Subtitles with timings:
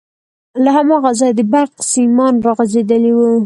[0.63, 3.31] له هماغه ځايه د برق سيمان راغځېدلي وو.